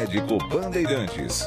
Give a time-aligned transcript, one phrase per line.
[0.00, 1.46] Médico Bandeirantes.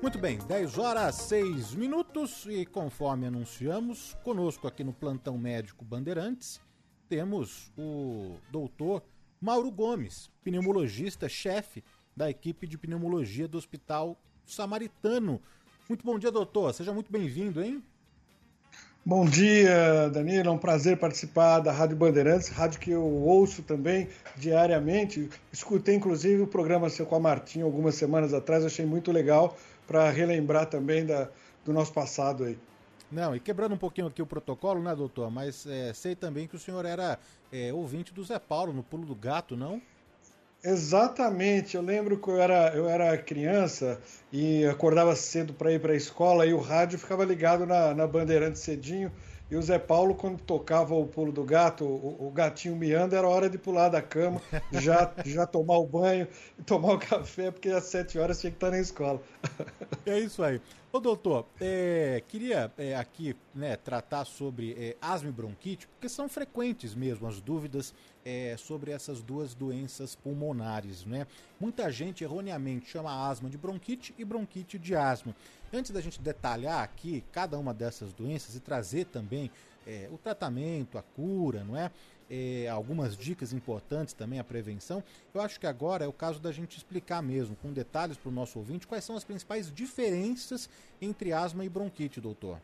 [0.00, 6.60] Muito bem, 10 horas 6 minutos e conforme anunciamos, conosco aqui no Plantão Médico Bandeirantes,
[7.08, 9.02] temos o doutor
[9.40, 11.82] Mauro Gomes, pneumologista, chefe
[12.16, 15.42] da equipe de pneumologia do Hospital Samaritano.
[15.88, 16.72] Muito bom dia, doutor.
[16.72, 17.82] Seja muito bem-vindo, hein?
[19.06, 20.48] Bom dia, Danilo.
[20.48, 25.28] É um prazer participar da Rádio Bandeirantes, rádio que eu ouço também diariamente.
[25.52, 30.08] Escutei, inclusive, o programa seu com a Martinha algumas semanas atrás, achei muito legal para
[30.08, 31.28] relembrar também da,
[31.66, 32.58] do nosso passado aí.
[33.12, 35.30] Não, e quebrando um pouquinho aqui o protocolo, né, doutor?
[35.30, 37.18] Mas é, sei também que o senhor era
[37.52, 39.82] é, ouvinte do Zé Paulo no Pulo do Gato, não?
[40.64, 44.00] Exatamente, eu lembro que eu era, eu era criança
[44.32, 48.06] e acordava cedo para ir para a escola e o rádio ficava ligado na, na
[48.06, 49.12] Bandeirante cedinho.
[49.54, 53.28] E o Zé Paulo, quando tocava o pulo do gato, o, o, gatinho miando, era
[53.28, 54.42] hora de pular da cama,
[54.72, 56.26] já, já tomar o banho
[56.58, 59.22] e tomar o café, porque às sete horas tinha que estar na escola.
[60.04, 60.60] É isso aí.
[60.92, 66.28] Ô doutor, é, queria é, aqui né, tratar sobre é, asma e bronquite, porque são
[66.28, 67.94] frequentes mesmo as dúvidas
[68.24, 71.04] é, sobre essas duas doenças pulmonares.
[71.04, 71.26] Né?
[71.60, 75.34] Muita gente erroneamente chama asma de bronquite e bronquite de asma.
[75.74, 79.50] Antes da gente detalhar aqui cada uma dessas doenças e trazer também
[79.84, 81.90] é, o tratamento, a cura, não é?
[82.30, 82.68] é?
[82.68, 85.02] algumas dicas importantes também, a prevenção.
[85.34, 88.32] Eu acho que agora é o caso da gente explicar mesmo, com detalhes para o
[88.32, 90.70] nosso ouvinte, quais são as principais diferenças
[91.02, 92.60] entre asma e bronquite, doutor.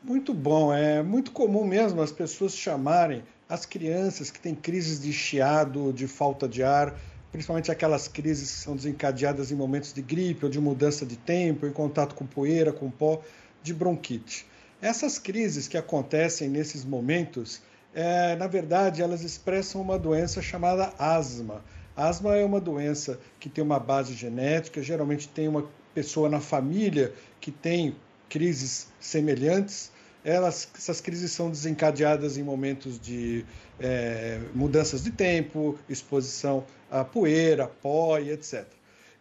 [0.00, 5.12] Muito bom, é muito comum mesmo as pessoas chamarem as crianças que têm crises de
[5.12, 6.94] chiado, de falta de ar,
[7.32, 11.66] principalmente aquelas crises que são desencadeadas em momentos de gripe ou de mudança de tempo,
[11.66, 13.22] em contato com poeira, com pó,
[13.62, 14.46] de bronquite.
[14.82, 17.60] Essas crises que acontecem nesses momentos,
[17.94, 21.62] é, na verdade, elas expressam uma doença chamada asma.
[21.94, 27.12] asma é uma doença que tem uma base genética, geralmente tem uma pessoa na família
[27.40, 27.94] que tem
[28.28, 29.92] crises semelhantes.
[30.24, 33.44] Elas, essas crises são desencadeadas em momentos de
[33.78, 38.66] é, mudanças de tempo, exposição a poeira, pó e etc.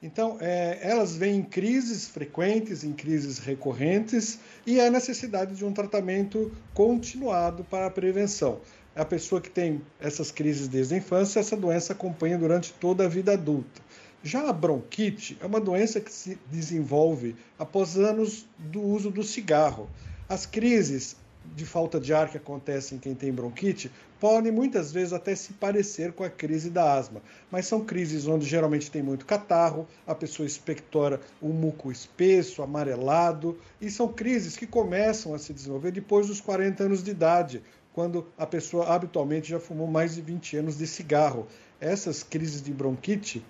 [0.01, 5.73] Então, é, elas vêm em crises frequentes, em crises recorrentes, e há necessidade de um
[5.73, 8.61] tratamento continuado para a prevenção.
[8.95, 13.09] A pessoa que tem essas crises desde a infância, essa doença acompanha durante toda a
[13.09, 13.81] vida adulta.
[14.23, 19.89] Já a bronquite é uma doença que se desenvolve após anos do uso do cigarro.
[20.27, 21.15] As crises
[21.55, 25.53] de falta de ar que acontecem em quem tem bronquite podem muitas vezes até se
[25.53, 30.13] parecer com a crise da asma, mas são crises onde geralmente tem muito catarro, a
[30.13, 36.27] pessoa expectora um muco espesso, amarelado, e são crises que começam a se desenvolver depois
[36.27, 37.63] dos 40 anos de idade,
[37.93, 41.47] quando a pessoa habitualmente já fumou mais de 20 anos de cigarro.
[41.79, 43.43] Essas crises de bronquite,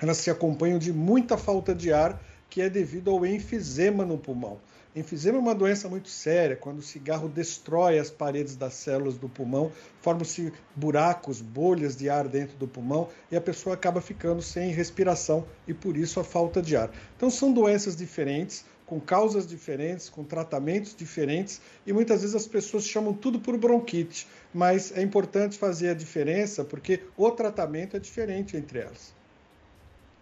[0.00, 2.20] elas se acompanham de muita falta de ar,
[2.50, 4.58] que é devido ao enfisema no pulmão.
[4.96, 9.28] Enfisema é uma doença muito séria, quando o cigarro destrói as paredes das células do
[9.28, 14.70] pulmão, formam-se buracos, bolhas de ar dentro do pulmão e a pessoa acaba ficando sem
[14.70, 16.92] respiração e por isso a falta de ar.
[17.16, 22.86] Então são doenças diferentes, com causas diferentes, com tratamentos diferentes e muitas vezes as pessoas
[22.86, 28.56] chamam tudo por bronquite, mas é importante fazer a diferença porque o tratamento é diferente
[28.56, 29.12] entre elas.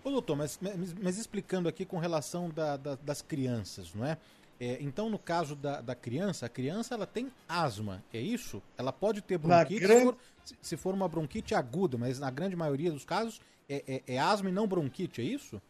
[0.03, 4.17] Ô doutor, mas, mas, mas explicando aqui com relação da, da, das crianças, não é?
[4.65, 8.63] É, então, no caso da, da criança, a criança ela tem asma, é isso?
[8.79, 9.99] Ela pode ter bronquite grande...
[9.99, 10.17] se, for,
[10.63, 14.51] se, for, uma bronquite aguda, mas na grande maioria dos casos é, é, é, asma
[14.51, 15.61] e não bronquite, é isso?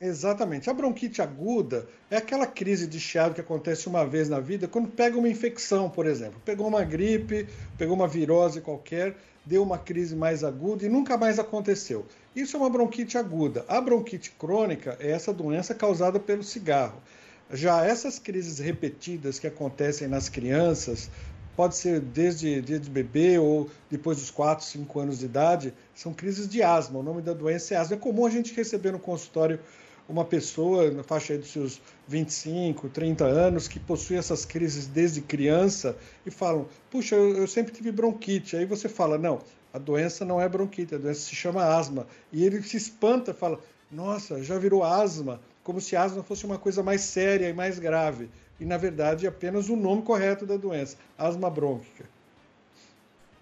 [0.00, 0.70] Exatamente.
[0.70, 4.86] A bronquite aguda é aquela crise de chiado que acontece uma vez na vida quando
[4.86, 6.40] pega uma infecção, por exemplo.
[6.44, 11.40] Pegou uma gripe, pegou uma virose qualquer, deu uma crise mais aguda e nunca mais
[11.40, 12.06] aconteceu.
[12.36, 13.64] Isso é uma bronquite aguda.
[13.66, 17.02] A bronquite crônica é essa doença causada pelo cigarro.
[17.52, 21.10] Já essas crises repetidas que acontecem nas crianças,
[21.56, 26.48] pode ser desde, desde bebê ou depois dos 4, 5 anos de idade, são crises
[26.48, 27.00] de asma.
[27.00, 27.96] O nome da doença é asma.
[27.96, 29.58] É comum a gente receber no consultório
[30.08, 35.96] uma pessoa na faixa dos seus 25, 30 anos que possui essas crises desde criança
[36.24, 38.56] e falam: Puxa, eu, eu sempre tive bronquite.
[38.56, 39.40] Aí você fala: Não,
[39.72, 42.06] a doença não é bronquite, a doença se chama asma.
[42.32, 43.58] E ele se espanta, fala:
[43.90, 48.30] Nossa, já virou asma, como se asma fosse uma coisa mais séria e mais grave.
[48.58, 52.08] E na verdade é apenas o nome correto da doença, asma brônquica.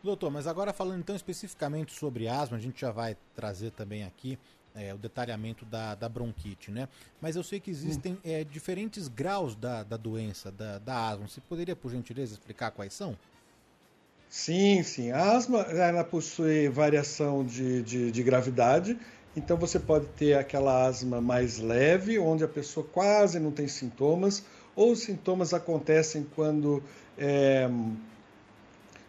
[0.03, 4.37] Doutor, mas agora falando então especificamente sobre asma, a gente já vai trazer também aqui
[4.75, 6.89] é, o detalhamento da, da, bronquite, né?
[7.21, 11.29] Mas eu sei que existem é, diferentes graus da, da doença, da, da asma.
[11.29, 13.17] Você poderia, por gentileza, explicar quais são?
[14.29, 15.13] Sim, sim.
[15.13, 18.99] A asma ela possui variação de, de, de gravidade.
[19.37, 24.43] Então você pode ter aquela asma mais leve, onde a pessoa quase não tem sintomas,
[24.75, 26.83] ou os sintomas acontecem quando
[27.19, 27.69] é,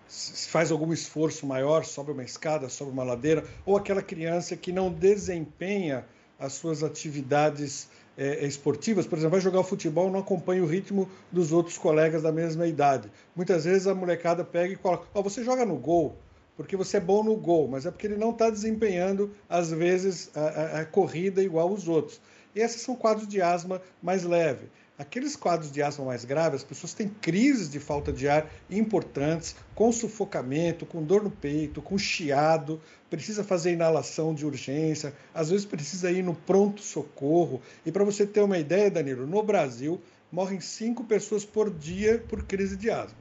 [0.08, 4.72] se faz algum esforço maior, sobe uma escada, sobe uma ladeira, ou aquela criança que
[4.72, 6.06] não desempenha
[6.38, 11.52] as suas atividades é, esportivas, por exemplo, vai jogar futebol não acompanha o ritmo dos
[11.52, 13.12] outros colegas da mesma idade.
[13.36, 16.16] Muitas vezes a molecada pega e coloca: oh, você joga no gol,
[16.58, 20.32] porque você é bom no gol, mas é porque ele não está desempenhando, às vezes,
[20.36, 22.20] a, a, a corrida igual os outros.
[22.56, 24.68] E esses são quadros de asma mais leve.
[24.98, 29.56] Aqueles quadros de asma mais graves, as pessoas têm crises de falta de ar importantes,
[29.76, 35.68] com sufocamento, com dor no peito, com chiado, precisa fazer inalação de urgência, às vezes
[35.68, 37.62] precisa ir no pronto-socorro.
[37.86, 40.02] E para você ter uma ideia, Danilo, no Brasil
[40.32, 43.20] morrem cinco pessoas por dia por crise de asma.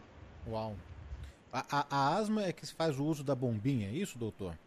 [0.48, 0.74] Uau!
[1.56, 4.58] A, a, a asma é que se faz o uso da bombinha, é isso, doutor?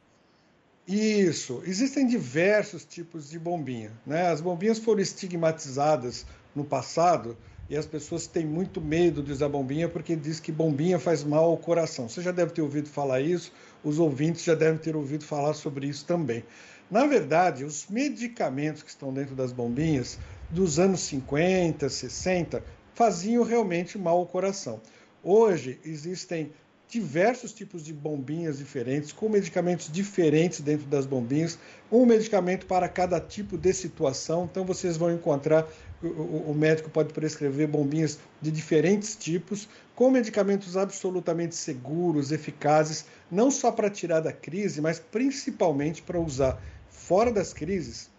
[0.87, 1.61] Isso.
[1.63, 3.91] Existem diversos tipos de bombinha.
[4.07, 4.27] Né?
[4.27, 6.25] As bombinhas foram estigmatizadas
[6.55, 7.37] no passado
[7.69, 11.43] e as pessoas têm muito medo de usar bombinha porque diz que bombinha faz mal
[11.43, 12.09] ao coração.
[12.09, 13.53] Você já deve ter ouvido falar isso,
[13.83, 16.43] os ouvintes já devem ter ouvido falar sobre isso também.
[16.89, 20.17] Na verdade, os medicamentos que estão dentro das bombinhas
[20.49, 22.63] dos anos 50, 60
[22.95, 24.81] faziam realmente mal ao coração.
[25.23, 26.51] Hoje existem
[26.89, 31.57] diversos tipos de bombinhas diferentes, com medicamentos diferentes dentro das bombinhas,
[31.91, 34.49] um medicamento para cada tipo de situação.
[34.51, 35.67] Então vocês vão encontrar
[36.01, 43.71] o, médico pode prescrever bombinhas de diferentes tipos, com medicamentos absolutamente seguros, eficazes, não só
[43.71, 48.09] para tirar da crise, mas principalmente para usar fora das crises,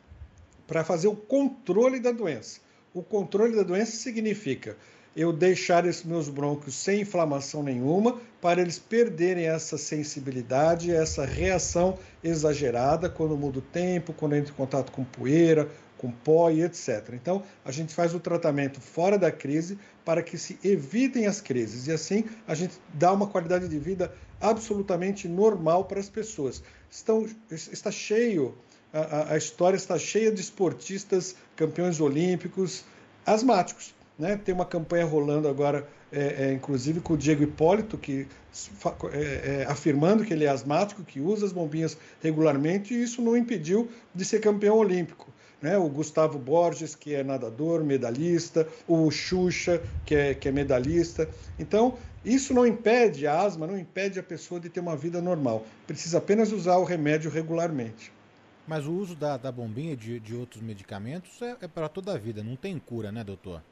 [0.67, 2.61] para fazer o controle da doença.
[2.93, 4.77] O controle da doença significa
[5.17, 11.99] eu deixar esses meus brônquios sem inflamação nenhuma, para eles perderem essa sensibilidade, essa reação
[12.23, 15.69] exagerada quando muda o tempo, quando entra em contato com poeira,
[15.99, 17.11] com pó e etc.
[17.13, 21.87] Então, a gente faz o tratamento fora da crise para que se evitem as crises
[21.89, 24.11] e assim a gente dá uma qualidade de vida
[24.41, 26.63] absolutamente normal para as pessoas.
[26.91, 28.57] Estão, está cheio,
[28.93, 32.83] a, a história está cheia de esportistas, campeões olímpicos,
[33.27, 33.95] asmáticos.
[34.21, 34.37] Né?
[34.37, 38.27] Tem uma campanha rolando agora, é, é, inclusive com o Diego Hipólito, que
[39.13, 43.37] é, é, afirmando que ele é asmático, que usa as bombinhas regularmente, e isso não
[43.37, 45.77] impediu de ser campeão olímpico né?
[45.77, 51.29] o Gustavo Borges, que é nadador, medalhista, o Xuxa, que é, que é medalhista.
[51.59, 55.65] Então, isso não impede a asma, não impede a pessoa de ter uma vida normal.
[55.87, 58.13] Precisa apenas usar o remédio regularmente.
[58.67, 62.19] Mas o uso da, da bombinha de, de outros medicamentos é, é para toda a
[62.19, 63.63] vida, não tem cura, né, doutor?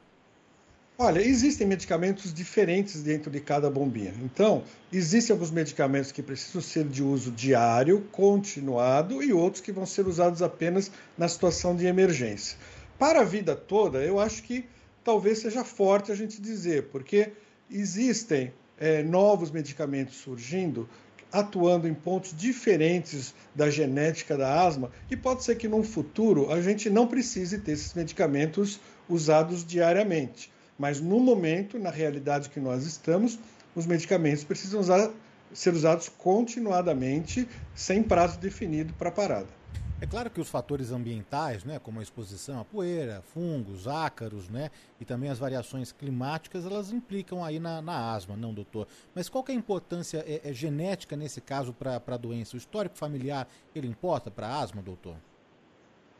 [1.01, 4.13] Olha, existem medicamentos diferentes dentro de cada bombinha.
[4.21, 9.85] Então, existem alguns medicamentos que precisam ser de uso diário, continuado, e outros que vão
[9.85, 12.57] ser usados apenas na situação de emergência.
[12.97, 14.65] Para a vida toda, eu acho que
[15.01, 17.31] talvez seja forte a gente dizer, porque
[17.71, 20.85] existem é, novos medicamentos surgindo,
[21.31, 26.61] atuando em pontos diferentes da genética da asma, e pode ser que no futuro a
[26.61, 30.51] gente não precise ter esses medicamentos usados diariamente.
[30.79, 33.37] Mas no momento, na realidade que nós estamos,
[33.75, 35.11] os medicamentos precisam usar,
[35.53, 39.59] ser usados continuadamente, sem prazo definido para parada.
[40.01, 44.71] É claro que os fatores ambientais, né, como a exposição à poeira, fungos, ácaros, né,
[44.97, 48.87] e também as variações climáticas, elas implicam aí na, na asma, não, doutor?
[49.13, 52.55] Mas qual que é a importância é, é genética nesse caso para a doença?
[52.55, 53.45] O histórico familiar,
[53.75, 55.17] ele importa para a asma, doutor?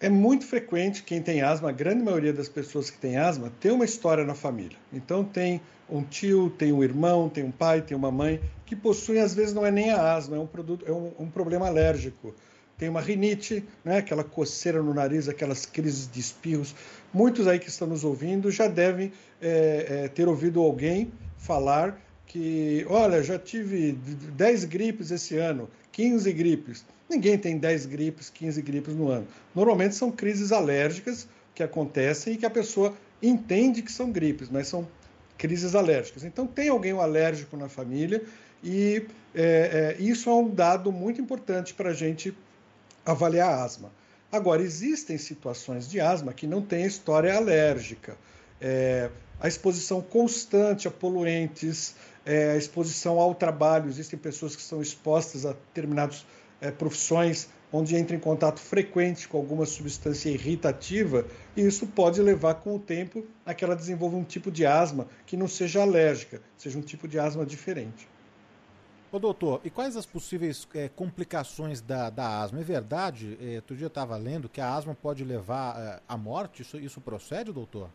[0.01, 3.71] É muito frequente quem tem asma, a grande maioria das pessoas que tem asma, tem
[3.71, 4.77] uma história na família.
[4.93, 9.19] Então tem um tio, tem um irmão, tem um pai, tem uma mãe que possuem,
[9.19, 12.33] às vezes não é nem a asma, é um, produto, é um, um problema alérgico.
[12.77, 16.73] Tem uma rinite, né, aquela coceira no nariz, aquelas crises de espirros.
[17.13, 22.85] Muitos aí que estão nos ouvindo já devem é, é, ter ouvido alguém falar que,
[22.87, 26.85] olha, já tive 10 gripes esse ano, 15 gripes.
[27.09, 29.27] Ninguém tem 10 gripes, 15 gripes no ano.
[29.53, 34.67] Normalmente são crises alérgicas que acontecem e que a pessoa entende que são gripes, mas
[34.67, 34.87] são
[35.39, 36.23] crises alérgicas.
[36.23, 38.23] Então, tem alguém alérgico na família
[38.63, 42.31] e é, é, isso é um dado muito importante para a gente
[43.03, 43.91] avaliar a asma.
[44.31, 48.15] Agora, existem situações de asma que não têm história alérgica.
[48.61, 49.09] É,
[49.41, 51.95] a exposição constante a poluentes,
[52.29, 56.27] é, a exposição ao trabalho, existem pessoas que são expostas a determinados
[56.61, 61.25] é, profissões onde entra em contato frequente com alguma substância irritativa,
[61.57, 65.07] e isso pode levar com o tempo a que ela desenvolva um tipo de asma
[65.25, 68.07] que não seja alérgica, seja um tipo de asma diferente.
[69.11, 72.59] Ô doutor, e quais as possíveis é, complicações da, da asma?
[72.59, 76.15] É verdade, é, outro dia eu estava lendo que a asma pode levar é, à
[76.15, 77.89] morte, isso, isso procede, doutor?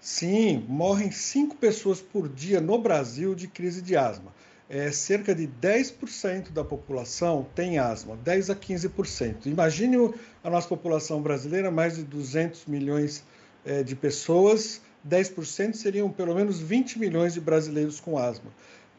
[0.00, 4.32] Sim, morrem cinco pessoas por dia no Brasil de crise de asma
[4.68, 9.46] é, cerca de 10% da população tem asma, 10 a 15%.
[9.46, 10.12] Imagine
[10.44, 13.24] a nossa população brasileira, mais de 200 milhões
[13.64, 18.50] é, de pessoas, 10% seriam pelo menos 20 milhões de brasileiros com asma.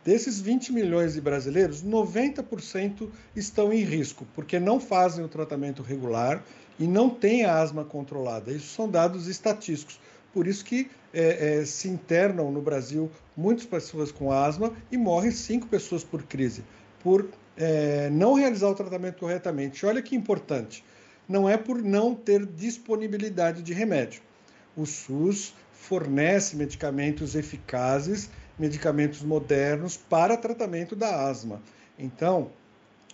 [0.03, 6.44] Desses 20 milhões de brasileiros, 90% estão em risco, porque não fazem o tratamento regular
[6.79, 8.51] e não têm a asma controlada.
[8.51, 10.00] Isso são dados estatísticos.
[10.33, 15.31] Por isso que é, é, se internam no Brasil muitas pessoas com asma e morrem
[15.31, 16.63] cinco pessoas por crise,
[17.01, 19.86] por é, não realizar o tratamento corretamente.
[19.86, 20.83] Olha que importante,
[21.27, 24.21] não é por não ter disponibilidade de remédio.
[24.77, 31.62] O SUS fornece medicamentos eficazes, medicamentos modernos para tratamento da asma.
[31.98, 32.51] Então,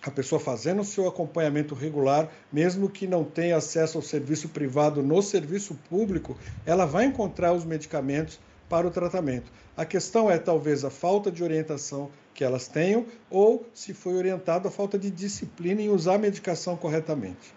[0.06, 5.02] a pessoa fazendo o seu acompanhamento regular, mesmo que não tenha acesso ao serviço privado
[5.02, 9.50] no serviço público, ela vai encontrar os medicamentos para o tratamento.
[9.76, 14.68] A questão é talvez a falta de orientação que elas tenham ou se foi orientado
[14.68, 17.52] a falta de disciplina em usar a medicação corretamente.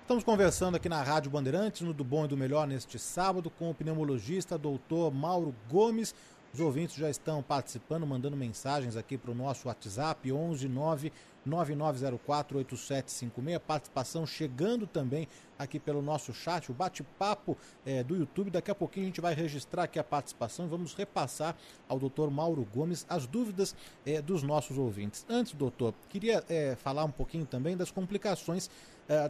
[0.00, 3.70] Estamos conversando aqui na Rádio Bandeirantes, no Do Bom e do Melhor, neste sábado, com
[3.70, 6.14] o pneumologista doutor Mauro Gomes.
[6.52, 11.12] Os ouvintes já estão participando, mandando mensagens aqui para o nosso WhatsApp, 11 9
[11.46, 13.58] 99048756.
[13.60, 15.28] Participação chegando também
[15.58, 17.54] aqui pelo nosso chat, o bate-papo
[17.84, 18.50] é, do YouTube.
[18.50, 21.54] Daqui a pouquinho a gente vai registrar aqui a participação e vamos repassar
[21.88, 25.26] ao doutor Mauro Gomes as dúvidas é, dos nossos ouvintes.
[25.28, 28.70] Antes, doutor, queria é, falar um pouquinho também das complicações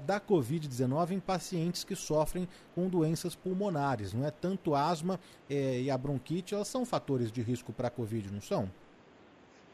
[0.05, 4.31] da Covid-19 em pacientes que sofrem com doenças pulmonares, não é?
[4.31, 8.71] Tanto asma e a bronquite, elas são fatores de risco para a Covid, não são?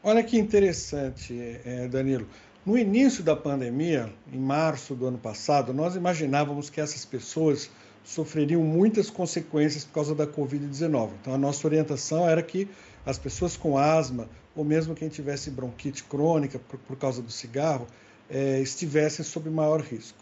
[0.03, 1.35] Olha que interessante,
[1.65, 2.27] é, Danilo.
[2.65, 7.69] No início da pandemia, em março do ano passado, nós imaginávamos que essas pessoas
[8.03, 11.09] sofreriam muitas consequências por causa da Covid-19.
[11.19, 12.69] Então, a nossa orientação era que
[13.05, 17.87] as pessoas com asma, ou mesmo quem tivesse bronquite crônica por, causa do cigarro,
[18.29, 20.19] é, estivessem sob maior risco.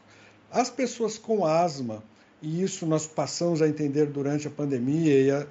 [0.51, 2.03] As pessoas com asma,
[2.45, 5.47] e isso nós passamos a entender durante a pandemia e a,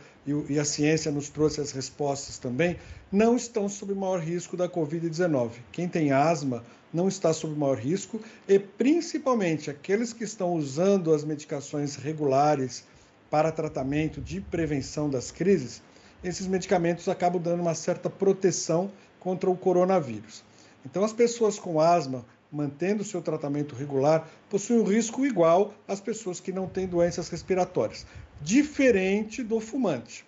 [0.48, 2.76] e a ciência nos trouxe as respostas também,
[3.10, 5.50] não estão sob maior risco da Covid-19.
[5.72, 11.24] Quem tem asma não está sob maior risco e, principalmente, aqueles que estão usando as
[11.24, 12.84] medicações regulares
[13.28, 15.82] para tratamento de prevenção das crises,
[16.22, 20.44] esses medicamentos acabam dando uma certa proteção contra o coronavírus.
[20.86, 22.24] Então, as pessoas com asma,
[22.54, 28.06] mantendo seu tratamento regular, possuem um risco igual às pessoas que não têm doenças respiratórias
[28.40, 30.24] diferente do fumante.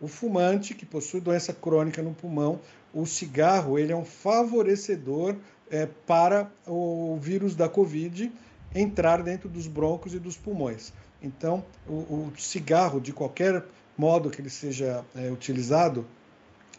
[0.00, 2.60] O fumante que possui doença crônica no pulmão,
[2.92, 5.36] o cigarro ele é um favorecedor
[5.70, 8.30] é, para o vírus da Covid
[8.74, 10.92] entrar dentro dos broncos e dos pulmões.
[11.22, 13.64] Então, o, o cigarro, de qualquer
[13.96, 16.04] modo que ele seja é, utilizado,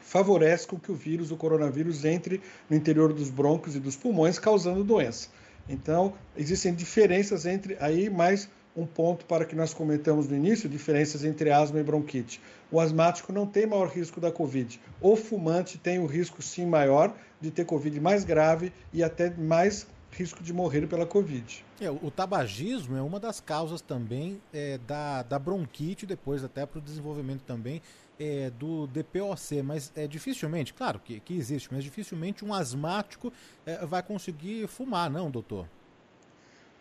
[0.01, 4.39] favorece com que o vírus, o coronavírus, entre no interior dos broncos e dos pulmões,
[4.39, 5.29] causando doença.
[5.67, 11.23] Então, existem diferenças entre aí, mas um ponto para que nós comentamos no início, diferenças
[11.23, 12.41] entre asma e bronquite.
[12.69, 14.79] O asmático não tem maior risco da Covid.
[14.99, 19.87] O fumante tem o risco sim maior de ter Covid mais grave e até mais
[20.15, 21.65] risco de morrer pela Covid.
[21.79, 26.79] É, o tabagismo é uma das causas também é, da, da bronquite, depois até para
[26.79, 27.81] o desenvolvimento também
[28.19, 33.31] é, do DPOC, mas é dificilmente, claro que, que existe, mas dificilmente um asmático
[33.65, 35.67] é, vai conseguir fumar, não, doutor?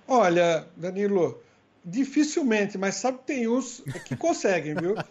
[0.07, 1.43] Olha, Danilo,
[1.85, 4.95] dificilmente, mas sabe que tem uns que conseguem, viu?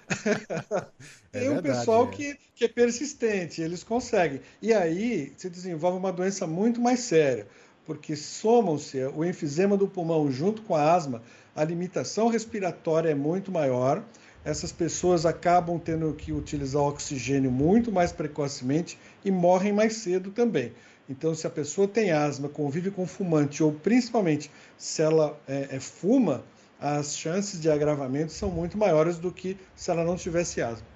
[1.34, 2.12] É tem é um verdade, pessoal é.
[2.12, 4.39] Que, que é persistente, eles conseguem.
[4.62, 7.48] E aí se desenvolve uma doença muito mais séria,
[7.85, 11.21] porque somam-se o enfisema do pulmão junto com a asma,
[11.55, 14.03] a limitação respiratória é muito maior,
[14.45, 20.73] essas pessoas acabam tendo que utilizar oxigênio muito mais precocemente e morrem mais cedo também.
[21.09, 25.79] Então, se a pessoa tem asma, convive com fumante, ou principalmente se ela é, é,
[25.79, 26.43] fuma,
[26.79, 30.92] as chances de agravamento são muito maiores do que se ela não tivesse asma.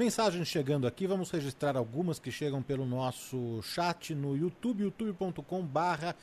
[0.00, 6.16] Mensagens chegando aqui, vamos registrar algumas que chegam pelo nosso chat no YouTube, youtube.com barra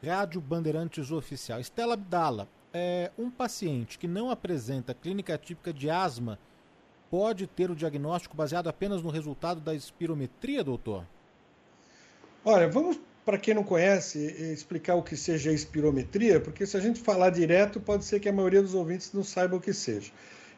[0.00, 1.58] Rádio Bandeirantes Oficial.
[1.58, 6.38] Estela Abdala, é, um paciente que não apresenta clínica típica de asma
[7.10, 11.04] pode ter o diagnóstico baseado apenas no resultado da espirometria, doutor?
[12.44, 14.16] Olha, vamos, para quem não conhece,
[14.52, 18.32] explicar o que seja espirometria, porque se a gente falar direto, pode ser que a
[18.32, 20.12] maioria dos ouvintes não saiba o que seja.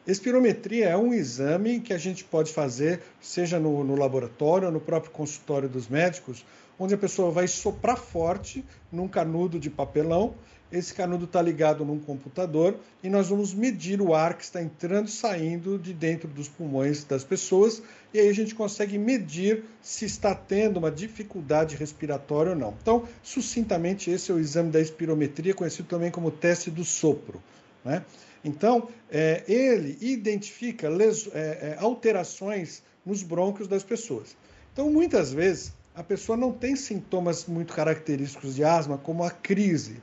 [0.07, 5.11] Espirometria é um exame que a gente pode fazer, seja no, no laboratório no próprio
[5.11, 6.45] consultório dos médicos,
[6.79, 10.33] onde a pessoa vai soprar forte num canudo de papelão
[10.71, 15.07] esse canudo está ligado num computador e nós vamos medir o ar que está entrando
[15.07, 17.81] e saindo de dentro dos pulmões das pessoas
[18.13, 22.75] e aí a gente consegue medir se está tendo uma dificuldade respiratória ou não.
[22.81, 27.41] Então, sucintamente, esse é o exame da espirometria, conhecido também como teste do sopro.
[27.85, 28.03] Né?
[28.43, 34.35] Então, é, ele identifica les, é, é, alterações nos brônquios das pessoas.
[34.73, 40.01] Então, muitas vezes, a pessoa não tem sintomas muito característicos de asma, como a crise,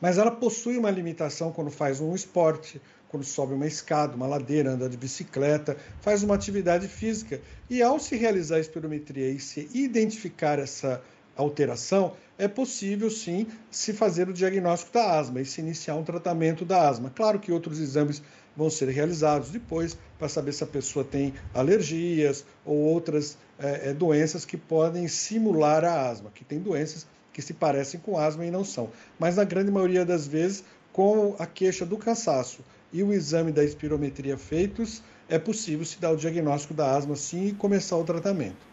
[0.00, 4.70] mas ela possui uma limitação quando faz um esporte, quando sobe uma escada, uma ladeira,
[4.70, 7.40] anda de bicicleta, faz uma atividade física.
[7.68, 11.02] E ao se realizar a espirometria e se identificar essa
[11.36, 16.64] alteração, é possível sim se fazer o diagnóstico da asma e se iniciar um tratamento
[16.64, 17.10] da asma.
[17.10, 18.22] Claro que outros exames
[18.56, 24.44] vão ser realizados depois para saber se a pessoa tem alergias ou outras é, doenças
[24.44, 28.64] que podem simular a asma, que tem doenças que se parecem com asma e não
[28.64, 28.90] são.
[29.18, 33.62] Mas na grande maioria das vezes, com a queixa do cansaço e o exame da
[33.62, 38.69] espirometria feitos, é possível se dar o diagnóstico da asma sim e começar o tratamento.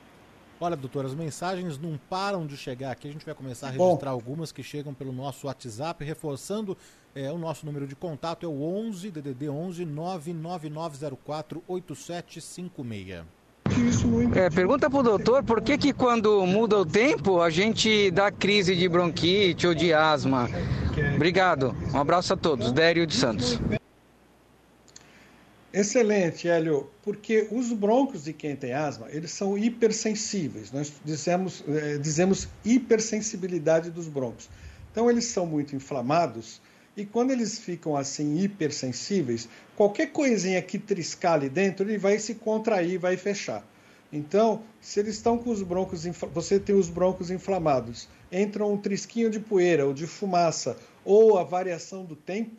[0.60, 3.08] Olha, doutor, as mensagens não param de chegar aqui.
[3.08, 4.16] A gente vai começar a registrar Bom.
[4.16, 6.76] algumas que chegam pelo nosso WhatsApp, reforçando
[7.14, 13.26] é, o nosso número de contato é o 11 DDD 11 99904 8756.
[14.36, 18.76] É, pergunta pro doutor por que que quando muda o tempo a gente dá crise
[18.76, 20.50] de bronquite ou de asma.
[21.16, 21.76] Obrigado.
[21.94, 22.72] Um abraço a todos.
[22.72, 23.60] Dério de Santos.
[25.80, 30.72] Excelente, Hélio, porque os broncos de quem tem asma, eles são hipersensíveis.
[30.72, 34.50] Nós dizemos, é, dizemos hipersensibilidade dos broncos.
[34.92, 36.60] Então, eles são muito inflamados
[36.96, 42.34] e quando eles ficam assim hipersensíveis, qualquer coisinha que triscar ali dentro, ele vai se
[42.34, 43.64] contrair, vai fechar.
[44.12, 49.30] Então, se eles estão com os broncos, você tem os broncos inflamados, entra um trisquinho
[49.30, 52.56] de poeira ou de fumaça, ou a variação do tempo,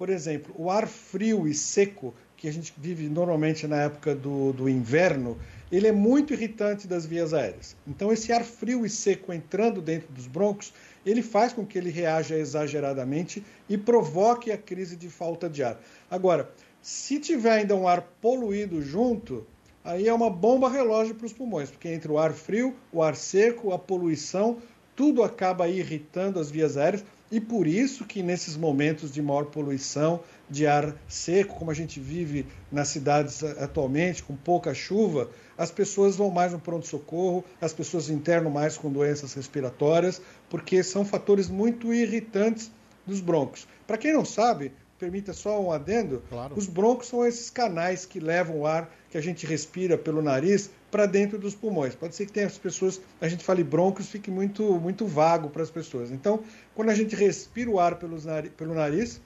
[0.00, 4.54] por exemplo, o ar frio e seco, que a gente vive normalmente na época do,
[4.54, 5.36] do inverno,
[5.70, 7.76] ele é muito irritante das vias aéreas.
[7.86, 10.72] Então, esse ar frio e seco entrando dentro dos broncos,
[11.04, 15.78] ele faz com que ele reaja exageradamente e provoque a crise de falta de ar.
[16.10, 16.50] Agora,
[16.80, 19.46] se tiver ainda um ar poluído junto,
[19.84, 23.16] aí é uma bomba relógio para os pulmões, porque entre o ar frio, o ar
[23.16, 24.56] seco, a poluição,
[24.96, 30.20] tudo acaba irritando as vias aéreas e por isso que nesses momentos de maior poluição,
[30.48, 36.16] de ar seco, como a gente vive nas cidades atualmente, com pouca chuva, as pessoas
[36.16, 41.94] vão mais no pronto-socorro, as pessoas internam mais com doenças respiratórias, porque são fatores muito
[41.94, 42.70] irritantes
[43.06, 43.68] dos broncos.
[43.86, 46.54] Para quem não sabe, permita só um adendo, claro.
[46.56, 50.70] os broncos são esses canais que levam o ar que a gente respira pelo nariz
[50.90, 51.94] para dentro dos pulmões.
[51.94, 55.62] Pode ser que tenha as pessoas, a gente fale broncos, fique muito, muito vago para
[55.62, 56.10] as pessoas.
[56.10, 56.42] Então,
[56.74, 58.24] quando a gente respira o ar pelos
[58.56, 59.20] pelo nariz,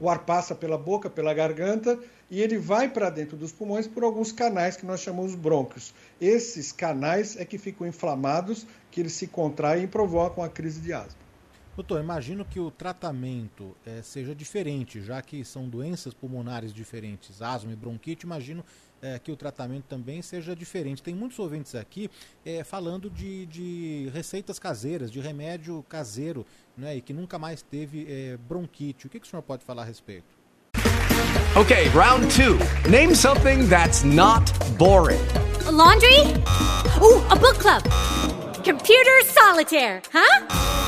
[0.00, 1.98] o ar passa pela boca, pela garganta
[2.30, 5.92] e ele vai para dentro dos pulmões por alguns canais que nós chamamos brônquios.
[6.20, 10.92] Esses canais é que ficam inflamados, que eles se contraem e provocam a crise de
[10.92, 11.27] asma.
[11.78, 17.72] Doutor, imagino que o tratamento é, seja diferente, já que são doenças pulmonares diferentes, asma
[17.72, 18.64] e bronquite, imagino
[19.00, 21.00] é, que o tratamento também seja diferente.
[21.00, 22.10] Tem muitos ouvintes aqui
[22.44, 26.44] é, falando de, de, receitas caseiras, de remédio caseiro,
[26.76, 29.06] né, e que nunca mais teve bronquite.
[29.06, 30.26] O que, que o senhor pode falar a respeito?
[31.54, 32.58] Ok, round two.
[32.90, 35.20] Name something that's not boring.
[35.64, 36.22] A laundry?
[37.00, 37.84] Uh, a book club.
[38.64, 40.87] Computer solitaire, huh?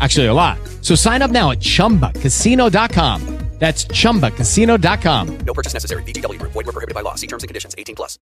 [0.00, 0.58] Actually, a lot.
[0.82, 3.38] So sign up now at chumbacasino.com.
[3.58, 5.38] That's chumbacasino.com.
[5.44, 6.02] No purchase necessary.
[6.04, 6.52] VGW Group.
[6.52, 7.16] Void were prohibited by law.
[7.16, 7.74] See terms and conditions.
[7.76, 8.18] 18 plus.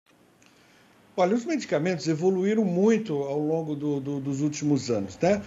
[1.19, 5.41] Olha, os medicamentos evoluíram muito ao longo do, do, dos últimos anos, né?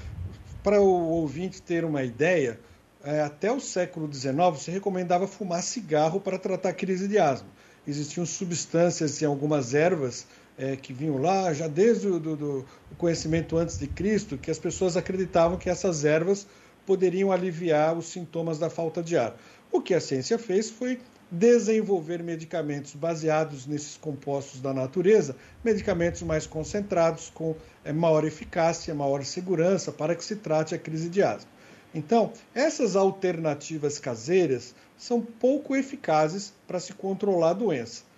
[0.63, 2.59] Para o ouvinte ter uma ideia,
[3.03, 7.47] é, até o século XIX se recomendava fumar cigarro para tratar crise de asma.
[7.87, 10.25] Existiam substâncias em algumas ervas
[10.59, 12.65] é, que vinham lá já desde o do, do
[12.97, 16.45] conhecimento antes de Cristo, que as pessoas acreditavam que essas ervas
[16.85, 19.35] poderiam aliviar os sintomas da falta de ar.
[19.71, 20.99] O que a ciência fez foi
[21.31, 29.23] desenvolver medicamentos baseados nesses compostos da natureza, medicamentos mais concentrados, com é, maior eficácia, maior
[29.23, 31.49] segurança, para que se trate a crise de asma.
[31.93, 38.08] Então, essas alternativas caseiras são pouco eficazes para se controlar a doença.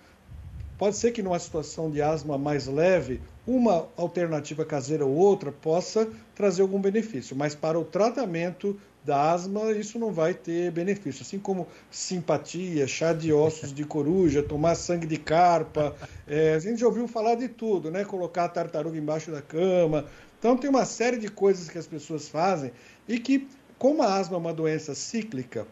[0.82, 6.10] Pode ser que numa situação de asma mais leve, uma alternativa caseira ou outra possa
[6.34, 11.22] trazer algum benefício, mas para o tratamento da asma isso não vai ter benefício.
[11.22, 15.94] Assim como simpatia, chá de ossos de coruja, tomar sangue de carpa,
[16.26, 18.04] é, a gente já ouviu falar de tudo, né?
[18.04, 20.06] Colocar a tartaruga embaixo da cama.
[20.40, 22.72] Então tem uma série de coisas que as pessoas fazem
[23.06, 23.46] e que,
[23.78, 25.64] como a asma é uma doença cíclica,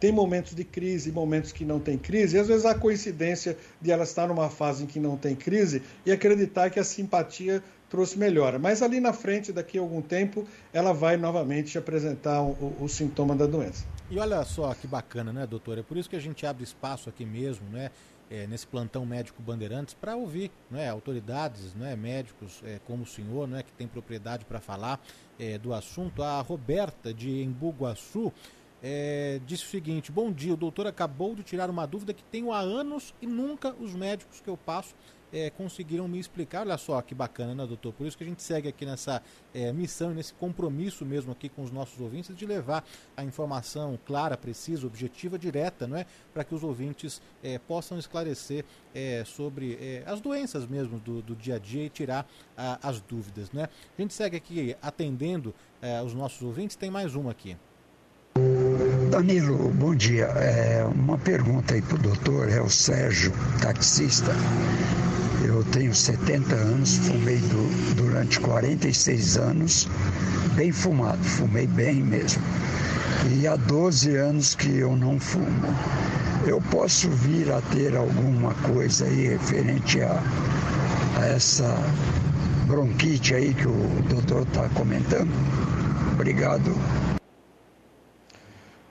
[0.00, 3.92] tem momentos de crise, momentos que não tem crise, e às vezes há coincidência de
[3.92, 8.18] ela estar numa fase em que não tem crise e acreditar que a simpatia trouxe
[8.18, 8.58] melhora.
[8.58, 13.36] Mas ali na frente, daqui a algum tempo, ela vai novamente apresentar o, o, sintoma
[13.36, 13.84] da doença.
[14.08, 15.76] E olha só que bacana, né, doutor?
[15.76, 17.90] É por isso que a gente abre espaço aqui mesmo, né?
[18.32, 23.48] É, nesse plantão médico Bandeirantes para ouvir né, autoridades, né, médicos é, como o senhor,
[23.48, 25.00] né, que tem propriedade para falar
[25.36, 26.22] é, do assunto.
[26.22, 28.32] A Roberta de Embu-Guaçu
[28.82, 32.52] é, disse o seguinte: Bom dia, o doutor acabou de tirar uma dúvida que tenho
[32.52, 34.94] há anos e nunca os médicos que eu passo
[35.32, 36.62] é, conseguiram me explicar.
[36.62, 37.92] Olha só que bacana, né, doutor?
[37.92, 39.22] Por isso que a gente segue aqui nessa
[39.54, 42.84] é, missão, nesse compromisso mesmo aqui com os nossos ouvintes de levar
[43.16, 46.06] a informação clara, precisa, objetiva, direta, não é?
[46.32, 48.64] Para que os ouvintes é, possam esclarecer
[48.94, 53.00] é, sobre é, as doenças mesmo do, do, dia a dia e tirar a, as
[53.00, 53.68] dúvidas, né?
[53.96, 56.76] A gente segue aqui atendendo é, os nossos ouvintes.
[56.76, 57.56] Tem mais uma aqui.
[59.10, 60.26] Danilo, bom dia.
[60.36, 64.30] É, uma pergunta aí para o doutor, é o Sérgio, taxista.
[65.44, 69.88] Eu tenho 70 anos, fumei do, durante 46 anos,
[70.54, 72.40] bem fumado, fumei bem mesmo.
[73.32, 75.74] E há 12 anos que eu não fumo.
[76.46, 80.22] Eu posso vir a ter alguma coisa aí referente a,
[81.18, 81.76] a essa
[82.68, 85.32] bronquite aí que o doutor está comentando?
[86.12, 86.72] Obrigado.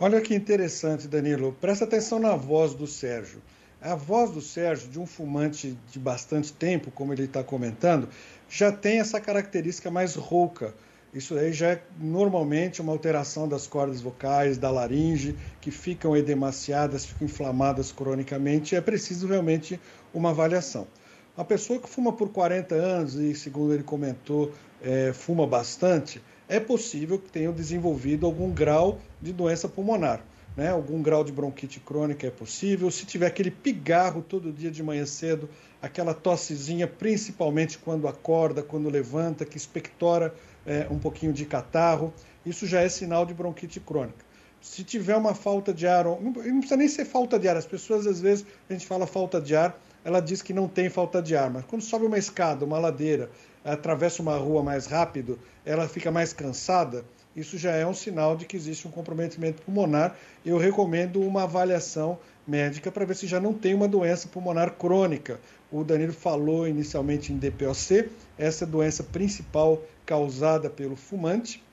[0.01, 1.51] Olha que interessante, Danilo.
[1.59, 3.41] Presta atenção na voz do Sérgio.
[3.81, 8.07] A voz do Sérgio, de um fumante de bastante tempo, como ele está comentando,
[8.49, 10.73] já tem essa característica mais rouca.
[11.13, 17.05] Isso aí já é normalmente uma alteração das cordas vocais, da laringe, que ficam edemaciadas,
[17.05, 19.77] ficam inflamadas cronicamente, e é preciso realmente
[20.13, 20.87] uma avaliação.
[21.35, 26.59] Uma pessoa que fuma por 40 anos e, segundo ele comentou, é, fuma bastante, é
[26.59, 30.25] possível que tenham desenvolvido algum grau de doença pulmonar.
[30.57, 30.69] Né?
[30.69, 32.89] Algum grau de bronquite crônica é possível.
[32.89, 35.47] Se tiver aquele pigarro todo dia de manhã cedo,
[35.79, 40.33] aquela tossezinha, principalmente quando acorda, quando levanta, que expectora
[40.65, 42.11] é, um pouquinho de catarro,
[42.43, 44.27] isso já é sinal de bronquite crônica.
[44.59, 47.65] Se tiver uma falta de ar, não, não precisa nem ser falta de ar, as
[47.65, 51.21] pessoas às vezes, a gente fala falta de ar, ela diz que não tem falta
[51.21, 53.29] de ar, mas quando sobe uma escada, uma ladeira,
[53.63, 58.45] atravessa uma rua mais rápido, ela fica mais cansada, isso já é um sinal de
[58.45, 60.15] que existe um comprometimento pulmonar.
[60.45, 65.39] Eu recomendo uma avaliação médica para ver se já não tem uma doença pulmonar crônica.
[65.71, 71.63] O Danilo falou inicialmente em DPOC, essa é a doença principal causada pelo fumante.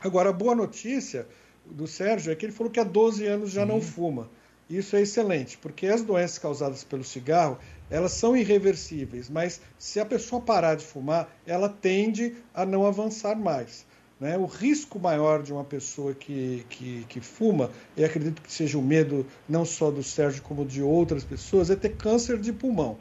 [0.00, 1.26] Agora, a boa notícia
[1.66, 4.28] do Sérgio é que ele falou que há 12 anos já não fuma.
[4.68, 7.58] Isso é excelente, porque as doenças causadas pelo cigarro,
[7.90, 13.36] elas são irreversíveis, mas se a pessoa parar de fumar, ela tende a não avançar
[13.36, 13.84] mais.
[14.18, 14.38] Né?
[14.38, 18.82] O risco maior de uma pessoa que, que, que fuma, e acredito que seja o
[18.82, 22.96] medo não só do Sérgio como de outras pessoas, é ter câncer de pulmão.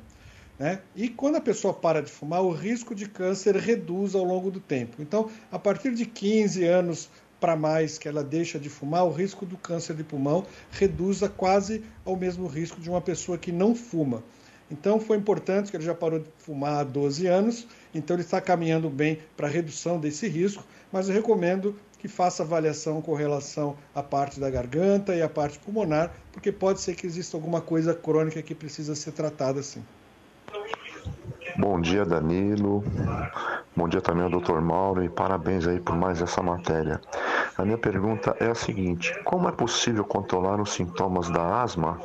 [0.60, 0.80] Né?
[0.96, 4.60] E quando a pessoa para de fumar, o risco de câncer reduz ao longo do
[4.60, 5.02] tempo.
[5.02, 9.46] Então, a partir de 15 anos para mais que ela deixa de fumar, o risco
[9.46, 13.76] do câncer de pulmão reduz a quase ao mesmo risco de uma pessoa que não
[13.76, 14.24] fuma.
[14.74, 18.42] Então foi importante que ele já parou de fumar há 12 anos, então ele está
[18.42, 23.78] caminhando bem para a redução desse risco, mas eu recomendo que faça avaliação com relação
[23.94, 27.94] à parte da garganta e à parte pulmonar, porque pode ser que exista alguma coisa
[27.94, 29.84] crônica que precisa ser tratada assim.
[31.56, 32.84] Bom dia, Danilo.
[33.76, 34.60] Bom dia também ao Dr.
[34.60, 37.00] Mauro e parabéns aí por mais essa matéria.
[37.56, 42.00] A minha pergunta é a seguinte: como é possível controlar os sintomas da asma?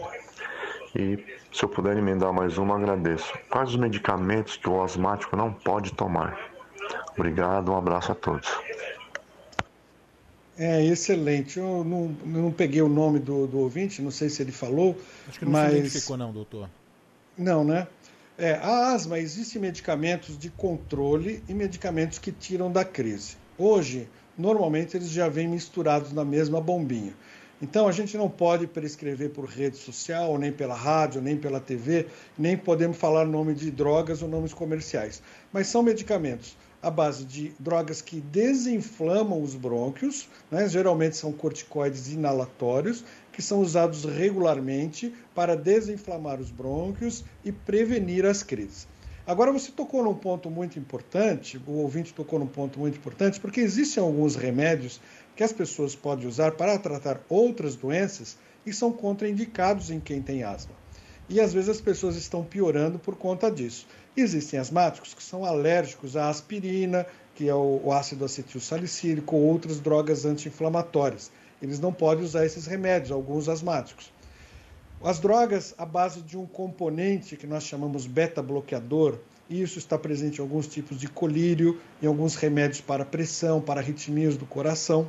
[0.98, 1.16] E
[1.52, 3.32] se eu puder emendar mais uma, agradeço.
[3.48, 6.36] Quais os medicamentos que o asmático não pode tomar?
[7.16, 8.48] Obrigado, um abraço a todos.
[10.58, 11.60] É, excelente.
[11.60, 14.98] Eu não, não peguei o nome do, do ouvinte, não sei se ele falou.
[15.28, 15.70] Acho que não mas...
[15.70, 16.68] se identificou, não, doutor.
[17.36, 17.86] Não, né?
[18.36, 23.36] É, a asma, existem medicamentos de controle e medicamentos que tiram da crise.
[23.56, 27.12] Hoje, normalmente, eles já vêm misturados na mesma bombinha.
[27.60, 32.06] Então, a gente não pode prescrever por rede social, nem pela rádio, nem pela TV,
[32.38, 35.20] nem podemos falar nome de drogas ou nomes comerciais.
[35.52, 40.68] Mas são medicamentos à base de drogas que desinflamam os brônquios, né?
[40.68, 48.44] geralmente são corticoides inalatórios, que são usados regularmente para desinflamar os brônquios e prevenir as
[48.44, 48.86] crises.
[49.26, 53.60] Agora você tocou num ponto muito importante, o ouvinte tocou num ponto muito importante, porque
[53.60, 55.00] existem alguns remédios
[55.38, 60.42] que as pessoas podem usar para tratar outras doenças e são contraindicados em quem tem
[60.42, 60.72] asma.
[61.28, 63.86] E às vezes as pessoas estão piorando por conta disso.
[64.16, 69.78] Existem asmáticos que são alérgicos à aspirina, que é o ácido acetil salicílico, ou outras
[69.78, 71.30] drogas anti-inflamatórias.
[71.62, 74.12] Eles não podem usar esses remédios, alguns asmáticos.
[75.00, 80.42] As drogas à base de um componente que nós chamamos beta-bloqueador, isso está presente em
[80.42, 85.08] alguns tipos de colírio, em alguns remédios para pressão, para arritmias do coração,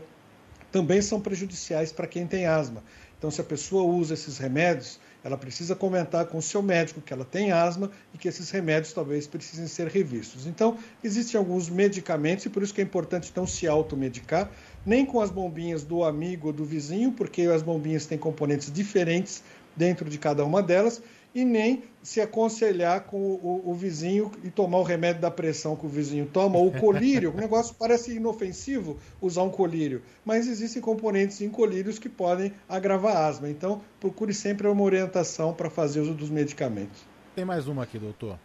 [0.71, 2.83] também são prejudiciais para quem tem asma.
[3.17, 7.11] Então, se a pessoa usa esses remédios, ela precisa comentar com o seu médico que
[7.11, 10.47] ela tem asma e que esses remédios talvez precisem ser revistos.
[10.47, 14.49] Então, existem alguns medicamentos e por isso que é importante não se automedicar,
[14.85, 19.43] nem com as bombinhas do amigo ou do vizinho, porque as bombinhas têm componentes diferentes
[19.75, 21.01] dentro de cada uma delas,
[21.33, 25.75] e nem se aconselhar com o, o, o, vizinho e tomar o remédio da pressão
[25.75, 27.31] que o vizinho toma, ou o colírio.
[27.35, 33.15] o negócio parece inofensivo usar um colírio, mas existem componentes em colírios que podem agravar
[33.15, 33.49] a asma.
[33.49, 37.01] Então, procure sempre uma orientação para fazer uso dos medicamentos.
[37.35, 38.37] Tem mais uma aqui, doutor.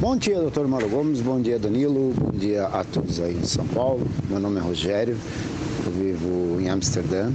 [0.00, 1.20] Bom dia, doutor Mauro Gomes.
[1.20, 2.12] Bom dia, Danilo.
[2.14, 4.06] Bom dia a todos aí em São Paulo.
[4.28, 5.16] Meu nome é Rogério.
[5.84, 7.32] Eu vivo em Amsterdã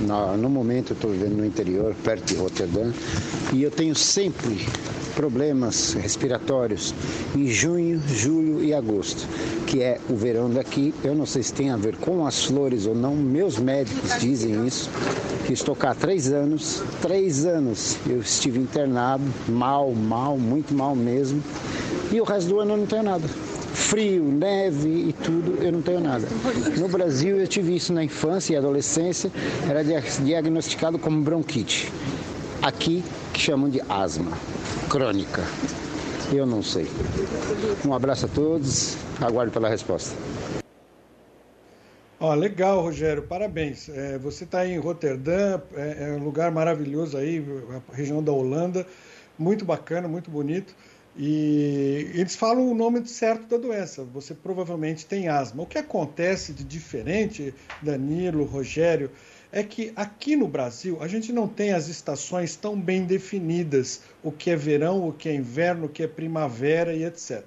[0.00, 2.92] no momento eu estou vivendo no interior, perto de Rotterdam,
[3.52, 4.66] e eu tenho sempre
[5.14, 6.94] problemas respiratórios
[7.34, 9.28] em junho, julho e agosto,
[9.66, 10.94] que é o verão daqui.
[11.04, 14.66] Eu não sei se tem a ver com as flores ou não, meus médicos dizem
[14.66, 14.90] isso,
[15.50, 21.42] estou cá há três anos, três anos eu estive internado, mal, mal, muito mal mesmo,
[22.10, 23.51] e o resto do ano eu não tenho nada
[23.92, 26.26] frio, neve e tudo, eu não tenho nada.
[26.78, 29.30] No Brasil eu tive isso na infância e adolescência,
[29.68, 31.92] era diagnosticado como bronquite.
[32.62, 34.32] Aqui que chamam de asma
[34.88, 35.42] crônica.
[36.32, 36.86] Eu não sei.
[37.86, 40.16] Um abraço a todos, aguardo pela resposta.
[42.18, 43.90] Ó, legal, Rogério, parabéns.
[43.90, 47.44] É, você está em Roterdã, é, é um lugar maravilhoso aí,
[47.92, 48.86] a região da Holanda,
[49.38, 50.74] muito bacana, muito bonito.
[51.16, 54.02] E eles falam o nome certo da doença.
[54.04, 55.62] Você provavelmente tem asma.
[55.62, 59.10] O que acontece de diferente, Danilo, Rogério,
[59.52, 64.32] é que aqui no Brasil a gente não tem as estações tão bem definidas, o
[64.32, 67.44] que é verão, o que é inverno, o que é primavera e etc.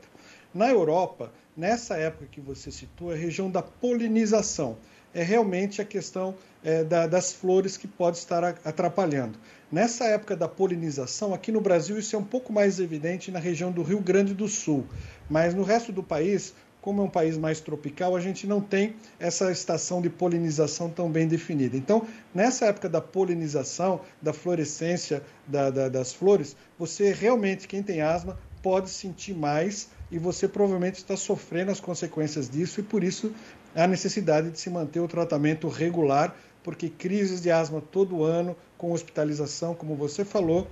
[0.54, 4.78] Na Europa, nessa época que você citou, é a região da polinização.
[5.14, 9.40] É realmente a questão é, da, das flores que pode estar atrapalhando.
[9.76, 13.74] Nessa época da polinização, aqui no Brasil isso é um pouco mais evidente na região
[13.74, 14.86] do Rio Grande do Sul,
[15.30, 18.96] mas no resto do país, como é um país mais tropical, a gente não tem
[19.20, 21.76] essa estação de polinização tão bem definida.
[21.76, 28.00] Então, nessa época da polinização, da florescência da, da, das flores, você realmente, quem tem
[28.00, 33.34] asma, pode sentir mais e você provavelmente está sofrendo as consequências disso e por isso
[33.76, 36.34] a necessidade de se manter o tratamento regular
[36.66, 40.68] porque crises de asma todo ano, com hospitalização, como você falou,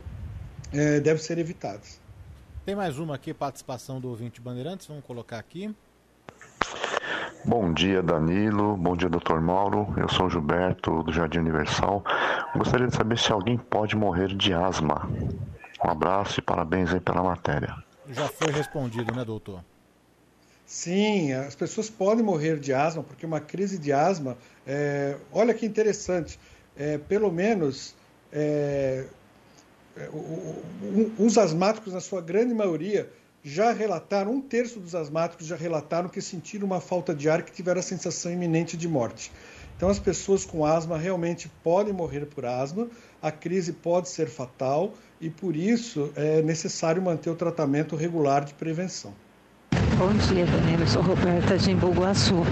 [0.72, 2.00] é, devem ser evitadas.
[2.66, 5.74] Tem mais uma aqui, participação do ouvinte Bandeirantes, vamos colocar aqui.
[7.46, 8.78] Bom dia, Danilo.
[8.78, 9.40] Bom dia, Dr.
[9.42, 9.94] Mauro.
[9.98, 12.02] Eu sou o Gilberto, do Jardim Universal.
[12.56, 15.10] Gostaria de saber se alguém pode morrer de asma.
[15.84, 17.76] Um abraço e parabéns aí pela matéria.
[18.10, 19.62] Já foi respondido, né, doutor?
[20.66, 25.66] Sim, as pessoas podem morrer de asma, porque uma crise de asma, é, olha que
[25.66, 26.40] interessante,
[26.78, 27.96] é, pelo menos
[28.32, 29.06] é,
[29.98, 30.10] é
[31.18, 33.10] os asmáticos, na sua grande maioria,
[33.44, 37.52] já relataram, um terço dos asmáticos já relataram que sentiram uma falta de ar que
[37.52, 39.32] tiveram a sensação iminente de morte.
[39.76, 42.88] Então, as pessoas com asma realmente podem morrer por asma,
[43.22, 48.54] a crise pode ser fatal e, por isso, é necessário manter o tratamento regular de
[48.54, 49.14] prevenção.
[50.04, 50.82] Bom dia, Danilo.
[50.82, 52.44] Eu sou Roberta de Embu-Guaçu.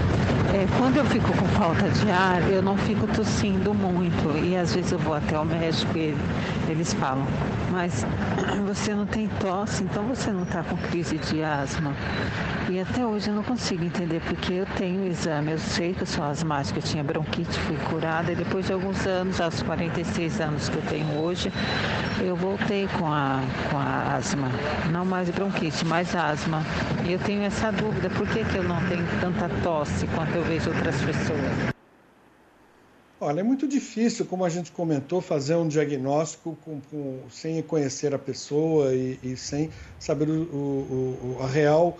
[0.54, 4.42] É, quando eu fico com falta de ar, eu não fico tossindo muito.
[4.42, 6.16] E às vezes eu vou até o médico e
[6.66, 7.26] eles falam,
[7.70, 8.06] mas
[8.66, 11.94] você não tem tosse, então você não está com crise de asma.
[12.70, 16.06] E até hoje eu não consigo entender, porque eu tenho exame, eu sei que eu
[16.06, 20.68] sou asmática, eu tinha bronquite, fui curada, e depois de alguns anos, aos 46 anos
[20.70, 21.52] que eu tenho hoje,
[22.20, 24.48] eu voltei com a, com a asma.
[24.90, 26.62] Não mais bronquite, mais asma.
[27.04, 30.36] E eu tenho tenho essa dúvida, por que, que eu não tenho tanta tosse quanto
[30.36, 31.72] eu vejo outras pessoas?
[33.20, 38.14] Olha, é muito difícil, como a gente comentou, fazer um diagnóstico com, com, sem conhecer
[38.14, 41.98] a pessoa e, e sem saber o, o, o, a real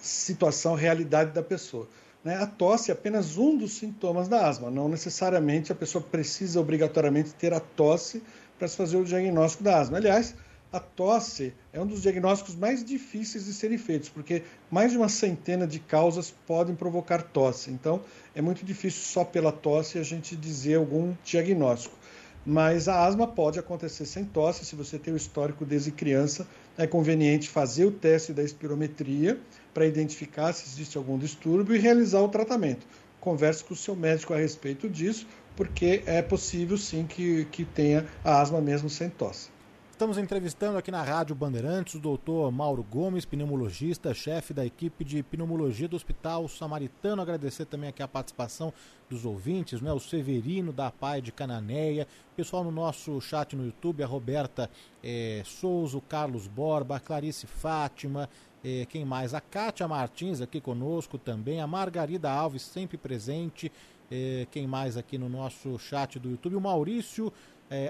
[0.00, 1.86] situação, realidade da pessoa.
[2.24, 2.36] Né?
[2.36, 7.34] A tosse é apenas um dos sintomas da asma, não necessariamente a pessoa precisa obrigatoriamente
[7.34, 8.22] ter a tosse
[8.58, 9.98] para se fazer o diagnóstico da asma.
[9.98, 10.34] Aliás,
[10.70, 15.08] a tosse é um dos diagnósticos mais difíceis de serem feitos, porque mais de uma
[15.08, 17.70] centena de causas podem provocar tosse.
[17.70, 18.02] Então,
[18.34, 21.96] é muito difícil só pela tosse a gente dizer algum diagnóstico.
[22.44, 24.64] Mas a asma pode acontecer sem tosse.
[24.64, 29.38] Se você tem o histórico desde criança, é conveniente fazer o teste da espirometria
[29.74, 32.86] para identificar se existe algum distúrbio e realizar o tratamento.
[33.20, 35.26] Converse com o seu médico a respeito disso,
[35.56, 39.57] porque é possível sim que, que tenha a asma mesmo sem tosse.
[39.98, 45.24] Estamos entrevistando aqui na Rádio Bandeirantes o doutor Mauro Gomes, pneumologista, chefe da equipe de
[45.24, 47.20] pneumologia do Hospital Samaritano.
[47.20, 48.72] Agradecer também aqui a participação
[49.10, 49.92] dos ouvintes, né?
[49.92, 52.06] o Severino da PAI de Cananéia,
[52.36, 54.70] pessoal no nosso chat no YouTube, a Roberta
[55.02, 58.30] é, Souza, o Carlos Borba, a Clarice Fátima,
[58.62, 59.34] é, quem mais?
[59.34, 63.72] A Kátia Martins aqui conosco também, a Margarida Alves sempre presente,
[64.08, 66.54] é, quem mais aqui no nosso chat do YouTube?
[66.54, 67.32] O Maurício,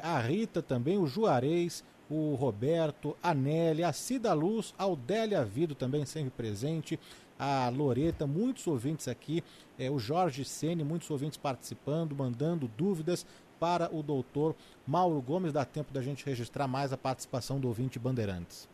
[0.02, 5.74] a Rita também, o Juarez, o Roberto, a Nelly, a Cida Luz, a Odélia Vido
[5.74, 6.98] também sempre presente,
[7.38, 9.44] a Loreta, muitos ouvintes aqui,
[9.78, 13.24] é, o Jorge Sene, muitos ouvintes participando, mandando dúvidas
[13.60, 14.54] para o doutor
[14.86, 15.52] Mauro Gomes.
[15.52, 18.68] Dá tempo da gente registrar mais a participação do ouvinte Bandeirantes.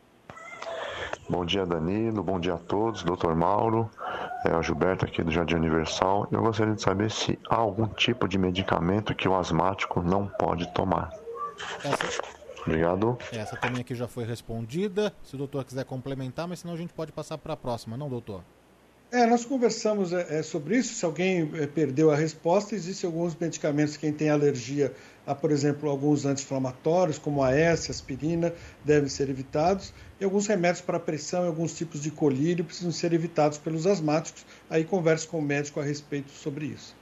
[1.29, 2.23] Bom dia, Danilo.
[2.23, 3.03] Bom dia a todos.
[3.03, 3.89] Doutor Mauro,
[4.45, 6.27] é o Gilberto aqui do Jardim Universal.
[6.31, 10.71] Eu gostaria de saber se há algum tipo de medicamento que o asmático não pode
[10.73, 11.11] tomar.
[11.83, 12.21] Essa,
[12.65, 13.17] Obrigado.
[13.31, 15.13] Essa também aqui já foi respondida.
[15.23, 18.09] Se o doutor quiser complementar, mas senão a gente pode passar para a próxima, não,
[18.09, 18.43] doutor?
[19.11, 20.95] É, nós conversamos é, é sobre isso.
[20.95, 24.91] Se alguém é, perdeu a resposta, existem alguns medicamentos quem tem alergia
[25.27, 29.93] a, por exemplo, alguns anti-inflamatórios, como a S, aspirina, devem ser evitados.
[30.19, 34.45] E alguns remédios para pressão e alguns tipos de colírio precisam ser evitados pelos asmáticos.
[34.69, 36.95] Aí converse com o médico a respeito sobre isso.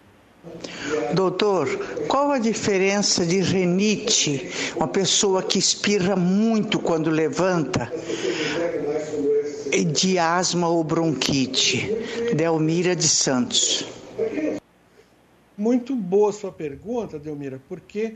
[1.13, 1.69] Doutor,
[2.07, 7.91] qual a diferença de renite, uma pessoa que espirra muito quando levanta,
[9.93, 11.89] de asma ou bronquite?
[12.35, 13.85] Delmira de Santos.
[15.57, 18.15] Muito boa sua pergunta, Delmira, porque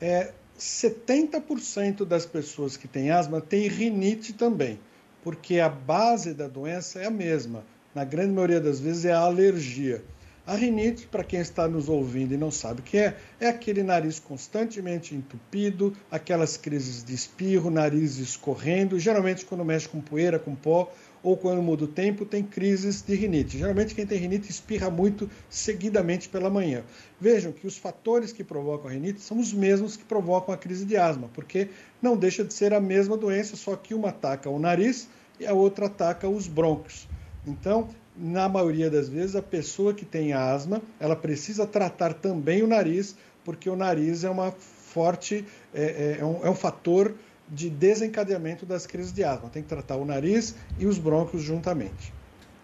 [0.00, 4.80] é, 70% das pessoas que têm asma têm rinite também,
[5.22, 7.64] porque a base da doença é a mesma.
[7.94, 10.02] Na grande maioria das vezes é a alergia.
[10.48, 13.82] A rinite, para quem está nos ouvindo e não sabe o que é, é aquele
[13.82, 20.54] nariz constantemente entupido, aquelas crises de espirro, nariz escorrendo, geralmente quando mexe com poeira, com
[20.54, 20.90] pó,
[21.22, 23.58] ou quando muda o tempo, tem crises de rinite.
[23.58, 26.82] Geralmente quem tem rinite espirra muito seguidamente pela manhã.
[27.20, 30.86] Vejam que os fatores que provocam a rinite são os mesmos que provocam a crise
[30.86, 31.68] de asma, porque
[32.00, 35.52] não deixa de ser a mesma doença, só que uma ataca o nariz e a
[35.52, 37.06] outra ataca os brônquios.
[37.46, 37.88] Então,
[38.18, 43.16] na maioria das vezes, a pessoa que tem asma, ela precisa tratar também o nariz,
[43.44, 47.14] porque o nariz é uma forte, é, é, é, um, é um fator
[47.48, 49.48] de desencadeamento das crises de asma.
[49.48, 52.12] Tem que tratar o nariz e os brônquios juntamente.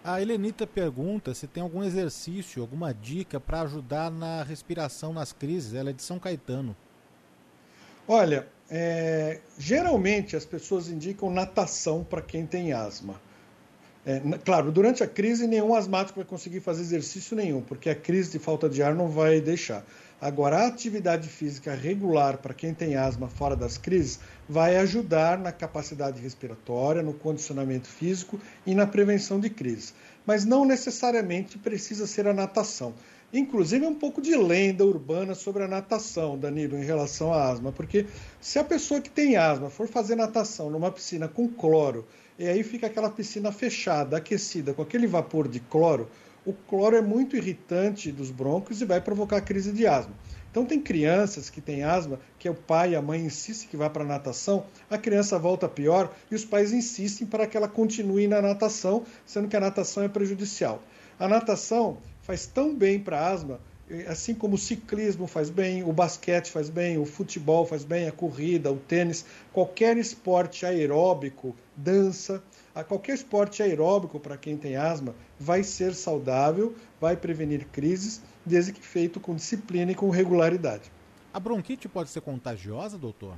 [0.03, 5.73] A Helenita pergunta se tem algum exercício, alguma dica para ajudar na respiração nas crises.
[5.73, 6.77] Ela é de São Caetano.
[8.07, 13.15] Olha, é, geralmente as pessoas indicam natação para quem tem asma.
[14.07, 18.33] É, claro, durante a crise, nenhum asmático vai conseguir fazer exercício nenhum, porque a crise
[18.33, 19.83] de falta de ar não vai deixar.
[20.21, 25.53] Agora, a atividade física regular para quem tem asma fora das crises vai ajudar na
[25.53, 29.95] capacidade respiratória, no condicionamento físico e na prevenção de crises.
[30.27, 32.95] Mas não necessariamente precisa ser a natação.
[33.33, 37.73] Inclusive, é um pouco de lenda urbana sobre a natação, Danilo, em relação à asma,
[37.73, 38.07] porque
[38.41, 42.07] se a pessoa que tem asma for fazer natação numa piscina com cloro
[42.39, 46.09] e aí fica aquela piscina fechada, aquecida, com aquele vapor de cloro.
[46.45, 50.13] O cloro é muito irritante dos brônquios e vai provocar crise de asma.
[50.51, 53.89] Então tem crianças que têm asma, que o pai e a mãe insistem que vá
[53.89, 58.29] para a natação, a criança volta pior e os pais insistem para que ela continue
[58.29, 60.83] na natação, sendo que a natação é prejudicial.
[61.19, 63.61] A natação faz tão bem para asma
[64.09, 68.13] assim como o ciclismo faz bem, o basquete faz bem, o futebol faz bem, a
[68.13, 72.43] corrida, o tênis, qualquer esporte aeróbico, dança,
[72.89, 78.83] qualquer esporte aeróbico para quem tem asma vai ser saudável, vai prevenir crises, desde que
[78.83, 80.91] feito com disciplina e com regularidade.
[81.33, 83.37] A bronquite pode ser contagiosa, doutor?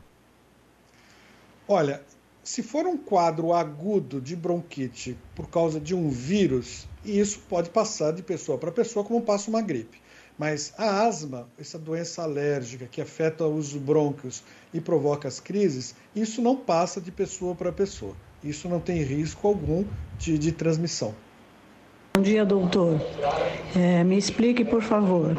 [1.68, 2.03] Olha,
[2.45, 8.12] se for um quadro agudo de bronquite por causa de um vírus, isso pode passar
[8.12, 10.01] de pessoa para pessoa como passa uma gripe.
[10.39, 16.43] Mas a asma, essa doença alérgica que afeta os brônquios e provoca as crises, isso
[16.43, 18.14] não passa de pessoa para pessoa.
[18.43, 19.84] Isso não tem risco algum
[20.18, 21.14] de, de transmissão.
[22.16, 23.01] Bom dia, doutor.
[23.76, 25.37] É, me explique, por favor.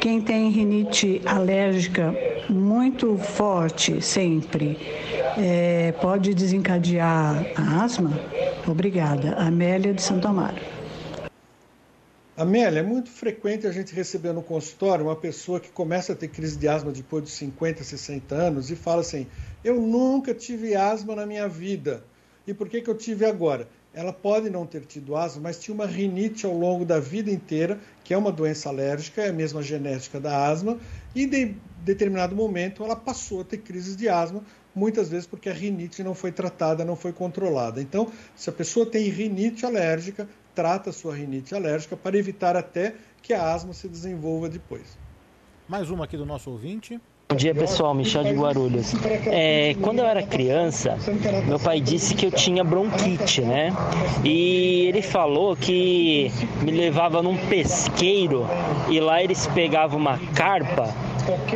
[0.00, 2.14] Quem tem rinite alérgica
[2.48, 4.78] muito forte sempre,
[5.36, 8.10] é, pode desencadear a asma?
[8.66, 9.34] Obrigada.
[9.34, 10.60] Amélia de Santo Amaro.
[12.36, 16.28] Amélia, é muito frequente a gente receber no consultório uma pessoa que começa a ter
[16.28, 19.26] crise de asma depois de 50, 60 anos e fala assim:
[19.64, 22.04] Eu nunca tive asma na minha vida.
[22.48, 23.68] E por que, que eu tive agora?
[23.92, 27.78] Ela pode não ter tido asma, mas tinha uma rinite ao longo da vida inteira,
[28.02, 30.78] que é uma doença alérgica, é a mesma genética da asma,
[31.14, 34.42] e de determinado momento ela passou a ter crises de asma,
[34.74, 37.82] muitas vezes porque a rinite não foi tratada, não foi controlada.
[37.82, 42.94] Então, se a pessoa tem rinite alérgica, trata a sua rinite alérgica para evitar até
[43.20, 44.96] que a asma se desenvolva depois.
[45.68, 46.98] Mais uma aqui do nosso ouvinte.
[47.30, 48.94] Bom dia pessoal, Michel de Guarulhos.
[49.26, 50.96] É, quando eu era criança,
[51.46, 53.70] meu pai disse que eu tinha bronquite, né?
[54.24, 58.46] E ele falou que me levava num pesqueiro
[58.88, 60.94] e lá eles pegavam uma carpa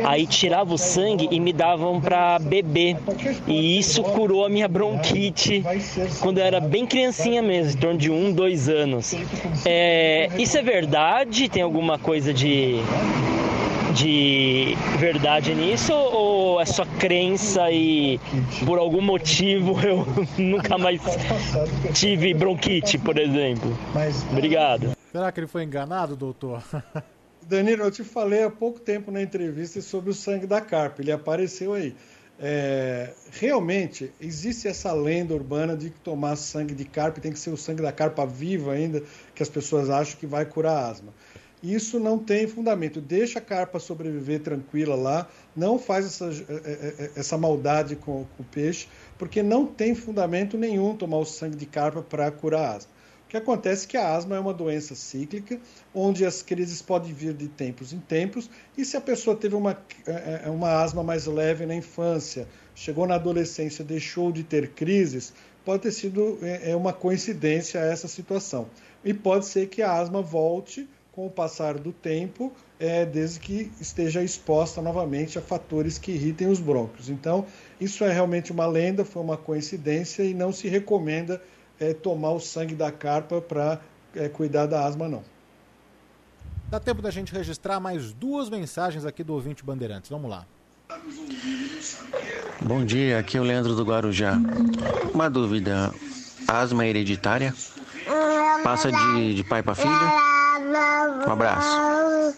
[0.03, 2.97] Aí tirava o sangue e me davam para beber.
[3.47, 5.63] E isso curou a minha bronquite
[6.19, 9.15] quando eu era bem criancinha mesmo, em torno de um, dois anos.
[9.65, 11.49] É, isso é verdade?
[11.49, 12.75] Tem alguma coisa de
[13.91, 18.19] de verdade nisso ou é só crença e
[18.65, 20.05] por algum motivo eu
[20.37, 21.01] nunca mais
[21.93, 23.77] tive bronquite, por exemplo?
[24.31, 24.95] Obrigado.
[25.11, 26.63] Será que ele foi enganado, doutor?
[27.41, 31.11] Danilo, eu te falei há pouco tempo na entrevista sobre o sangue da carpa, ele
[31.11, 31.95] apareceu aí.
[32.39, 37.51] É, realmente existe essa lenda urbana de que tomar sangue de carpa tem que ser
[37.51, 39.03] o sangue da carpa viva ainda,
[39.35, 41.13] que as pessoas acham que vai curar asma.
[41.63, 42.99] Isso não tem fundamento.
[42.99, 48.25] Deixa a carpa sobreviver tranquila lá, não faz essa, é, é, é, essa maldade com,
[48.35, 48.87] com o peixe,
[49.17, 52.93] porque não tem fundamento nenhum tomar o sangue de carpa para curar asma
[53.33, 55.59] que acontece que a asma é uma doença cíclica,
[55.91, 58.47] onde as crises podem vir de tempos em tempos,
[58.77, 63.07] e se a pessoa teve uma, é, é, uma asma mais leve na infância, chegou
[63.07, 65.33] na adolescência, deixou de ter crises,
[65.65, 68.67] pode ter sido é, uma coincidência essa situação.
[69.03, 73.71] E pode ser que a asma volte com o passar do tempo, é, desde que
[73.79, 77.07] esteja exposta novamente a fatores que irritem os brônquios.
[77.07, 77.45] Então,
[77.79, 81.41] isso é realmente uma lenda, foi uma coincidência e não se recomenda
[81.79, 83.79] é, tomar o sangue da carpa para
[84.15, 85.23] é, cuidar da asma, não.
[86.71, 90.09] Dá tempo da gente registrar mais duas mensagens aqui do ouvinte Bandeirantes.
[90.09, 90.47] Vamos lá.
[92.59, 94.33] Bom dia, aqui é o Leandro do Guarujá.
[95.13, 95.93] Uma dúvida:
[96.47, 97.53] asma hereditária?
[98.63, 100.32] Passa de, de pai para filho?
[101.27, 102.37] Um abraço.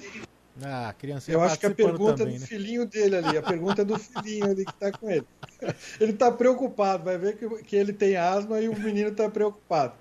[0.64, 2.48] Ah, criança Eu acho que a pergunta também, é do né?
[2.48, 5.26] filhinho dele ali, a pergunta é do filhinho ali que está com ele.
[6.00, 9.94] Ele está preocupado, vai ver que, que ele tem asma e o menino está preocupado.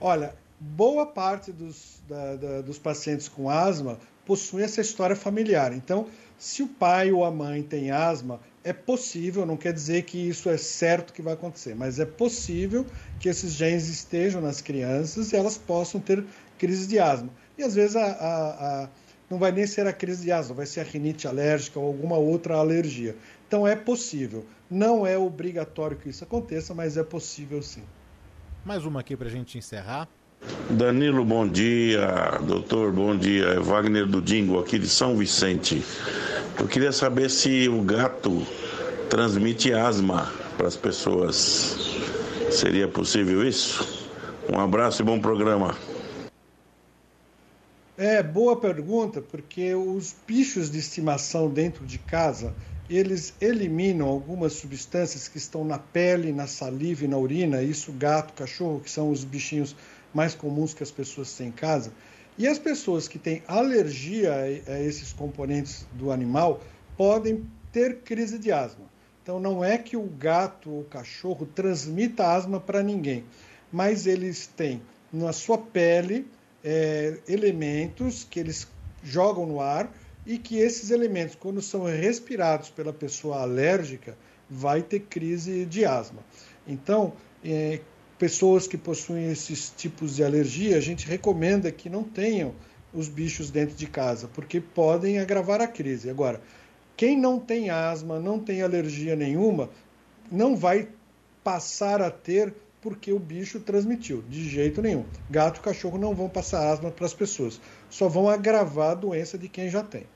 [0.00, 5.72] Olha, boa parte dos, da, da, dos pacientes com asma possuem essa história familiar.
[5.72, 6.06] Então,
[6.38, 10.48] se o pai ou a mãe tem asma, é possível, não quer dizer que isso
[10.48, 12.86] é certo que vai acontecer, mas é possível
[13.20, 16.24] que esses genes estejam nas crianças e elas possam ter
[16.58, 17.28] crise de asma.
[17.56, 18.88] E às vezes a, a, a
[19.30, 22.16] não vai nem ser a crise de asma, vai ser a rinite alérgica ou alguma
[22.16, 23.16] outra alergia.
[23.46, 24.44] Então é possível.
[24.70, 27.82] Não é obrigatório que isso aconteça, mas é possível sim.
[28.64, 30.08] Mais uma aqui pra gente encerrar.
[30.70, 32.38] Danilo, bom dia.
[32.46, 33.46] Doutor, bom dia.
[33.46, 35.84] É Wagner do Dingo, aqui de São Vicente.
[36.58, 38.46] Eu queria saber se o gato
[39.08, 41.76] transmite asma para as pessoas.
[42.50, 44.06] Seria possível isso?
[44.52, 45.74] Um abraço e bom programa.
[47.96, 52.52] É, boa pergunta, porque os bichos de estimação dentro de casa,
[52.90, 58.34] eles eliminam algumas substâncias que estão na pele, na saliva e na urina, isso gato,
[58.34, 59.76] cachorro, que são os bichinhos
[60.12, 61.92] mais comuns que as pessoas têm em casa.
[62.36, 64.34] E as pessoas que têm alergia
[64.66, 66.60] a esses componentes do animal
[66.96, 68.86] podem ter crise de asma.
[69.22, 73.22] Então não é que o gato ou o cachorro transmita asma para ninguém,
[73.70, 74.82] mas eles têm
[75.12, 76.26] na sua pele
[76.64, 78.66] é, elementos que eles
[79.02, 79.92] jogam no ar
[80.26, 84.16] e que esses elementos, quando são respirados pela pessoa alérgica,
[84.48, 86.20] vai ter crise de asma.
[86.66, 87.12] Então,
[87.44, 87.80] é,
[88.18, 92.54] pessoas que possuem esses tipos de alergia, a gente recomenda que não tenham
[92.92, 96.08] os bichos dentro de casa, porque podem agravar a crise.
[96.08, 96.40] Agora,
[96.96, 99.68] quem não tem asma, não tem alergia nenhuma,
[100.30, 100.88] não vai
[101.42, 102.54] passar a ter
[102.84, 105.06] porque o bicho transmitiu, de jeito nenhum.
[105.30, 107.58] Gato e cachorro não vão passar asma para as pessoas,
[107.88, 110.06] só vão agravar a doença de quem já tem.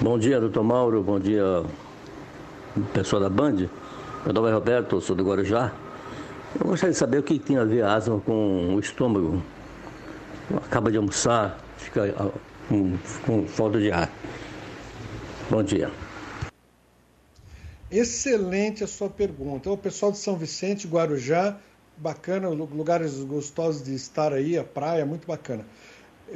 [0.00, 1.62] Bom dia, doutor Mauro, bom dia,
[2.94, 3.68] pessoal da Band.
[4.24, 5.70] Meu nome é Roberto, sou do Guarujá.
[6.58, 9.42] Eu gostaria de saber o que tem a ver a asma com o estômago.
[10.64, 12.30] Acaba de almoçar, fica ah,
[12.66, 12.96] com,
[13.26, 14.10] com falta de ar.
[15.50, 15.90] Bom dia.
[17.90, 19.70] Excelente a sua pergunta.
[19.70, 21.56] O pessoal de São Vicente, Guarujá,
[21.96, 25.64] bacana, lugares gostosos de estar aí, a praia, muito bacana.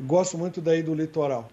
[0.02, 1.48] Gosto muito daí do litoral.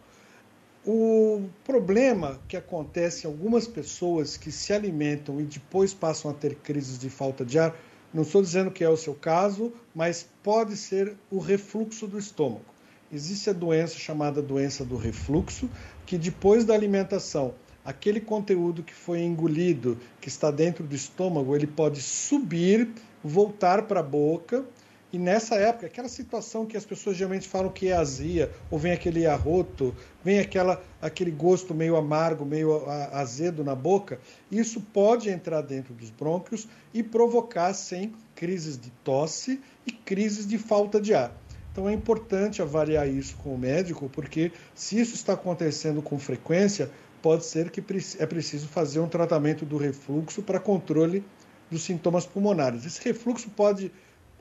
[0.86, 6.56] O problema que acontece em algumas pessoas que se alimentam e depois passam a ter
[6.56, 7.76] crises de falta de ar,
[8.14, 12.66] não estou dizendo que é o seu caso, mas pode ser o refluxo do estômago.
[13.12, 15.68] Existe a doença chamada doença do refluxo,
[16.06, 17.56] que depois da alimentação
[17.88, 22.90] aquele conteúdo que foi engolido, que está dentro do estômago, ele pode subir,
[23.24, 24.66] voltar para a boca.
[25.14, 28.92] E nessa época, aquela situação que as pessoas geralmente falam que é azia, ou vem
[28.92, 32.84] aquele arroto, vem aquela, aquele gosto meio amargo, meio
[33.14, 34.20] azedo na boca,
[34.52, 40.58] isso pode entrar dentro dos brônquios e provocar, sim, crises de tosse e crises de
[40.58, 41.32] falta de ar.
[41.72, 46.90] Então é importante avaliar isso com o médico, porque se isso está acontecendo com frequência,
[47.22, 47.84] pode ser que
[48.20, 51.24] é preciso fazer um tratamento do refluxo para controle
[51.70, 52.86] dos sintomas pulmonares.
[52.86, 53.92] Esse refluxo pode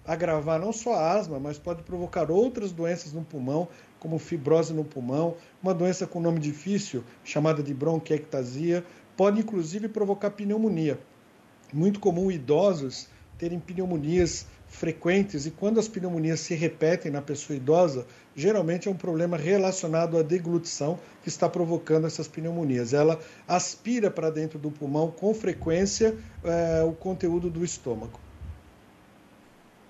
[0.05, 3.69] agravar não só a asma, mas pode provocar outras doenças no pulmão,
[3.99, 8.85] como fibrose no pulmão, uma doença com nome difícil, chamada de bronquiectasia,
[9.17, 11.01] pode inclusive provocar pneumonia.
[11.73, 18.07] Muito comum idosos terem pneumonias frequentes e quando as pneumonias se repetem na pessoa idosa,
[18.35, 22.93] geralmente é um problema relacionado à deglutição que está provocando essas pneumonias.
[22.93, 28.21] Ela aspira para dentro do pulmão com frequência é, o conteúdo do estômago.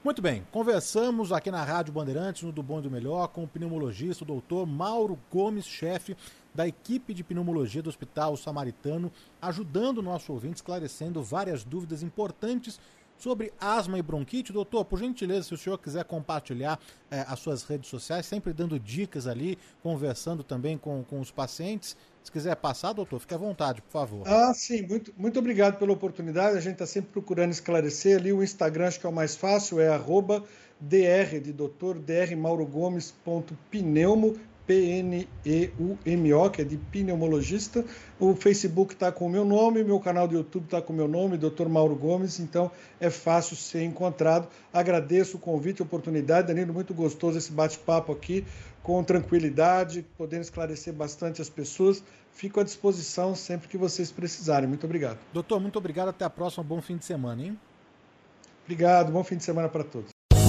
[0.05, 3.49] Muito bem, conversamos aqui na Rádio Bandeirantes, no Do Bom e do Melhor, com o
[3.49, 6.17] pneumologista, o doutor Mauro Gomes, chefe
[6.55, 9.11] da equipe de pneumologia do Hospital Samaritano,
[9.43, 12.79] ajudando o nosso ouvinte, esclarecendo várias dúvidas importantes
[13.19, 14.53] sobre asma e bronquite.
[14.53, 16.79] Doutor, por gentileza, se o senhor quiser compartilhar
[17.11, 21.97] é, as suas redes sociais, sempre dando dicas ali, conversando também com, com os pacientes.
[22.23, 24.27] Se quiser passar, doutor, fique à vontade, por favor.
[24.27, 26.59] Ah, sim, muito, muito obrigado pela oportunidade.
[26.59, 28.33] A gente está sempre procurando esclarecer ali.
[28.33, 30.43] O Instagram, acho que é o mais fácil, é arroba
[30.81, 34.37] dr de doutor, drmaurogomes.pneumo,
[34.67, 37.85] P-N-E-U-M-O, que é de pneumologista.
[38.19, 41.07] O Facebook está com o meu nome, meu canal do YouTube está com o meu
[41.07, 41.69] nome, Dr.
[41.69, 44.49] Mauro Gomes, então é fácil ser encontrado.
[44.73, 46.49] Agradeço o convite, a oportunidade.
[46.49, 48.45] Danilo, muito gostoso esse bate-papo aqui,
[48.83, 52.03] com tranquilidade, podendo esclarecer bastante as pessoas.
[52.33, 54.69] Fico à disposição sempre que vocês precisarem.
[54.69, 55.19] Muito obrigado.
[55.33, 56.09] Doutor, muito obrigado.
[56.09, 56.63] Até a próxima.
[56.63, 57.59] Bom fim de semana, hein?
[58.65, 59.11] Obrigado.
[59.13, 60.16] Bom fim de semana para todos.